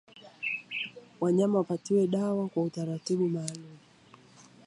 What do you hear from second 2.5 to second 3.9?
utaratibu maalumu